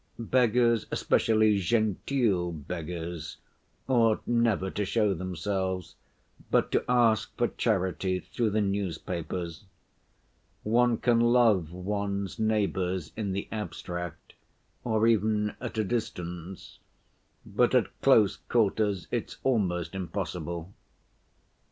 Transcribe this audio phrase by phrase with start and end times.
[0.17, 3.37] Beggars, especially genteel beggars,
[3.87, 5.93] ought never to show themselves,
[6.49, 9.65] but to ask for charity through the newspapers.
[10.63, 14.33] One can love one's neighbors in the abstract,
[14.83, 16.79] or even at a distance,
[17.45, 20.73] but at close quarters it's almost impossible.